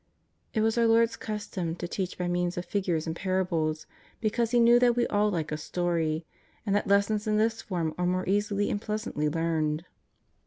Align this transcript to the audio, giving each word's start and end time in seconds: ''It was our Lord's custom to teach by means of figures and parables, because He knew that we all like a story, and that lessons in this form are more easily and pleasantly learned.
''It 0.55 0.61
was 0.61 0.79
our 0.79 0.87
Lord's 0.87 1.15
custom 1.15 1.75
to 1.75 1.87
teach 1.87 2.17
by 2.17 2.27
means 2.27 2.57
of 2.57 2.65
figures 2.65 3.05
and 3.05 3.15
parables, 3.15 3.85
because 4.19 4.49
He 4.49 4.59
knew 4.59 4.79
that 4.79 4.95
we 4.95 5.05
all 5.05 5.29
like 5.29 5.51
a 5.51 5.57
story, 5.57 6.25
and 6.65 6.75
that 6.75 6.87
lessons 6.87 7.27
in 7.27 7.37
this 7.37 7.61
form 7.61 7.93
are 7.99 8.07
more 8.07 8.27
easily 8.27 8.71
and 8.71 8.81
pleasantly 8.81 9.29
learned. 9.29 9.85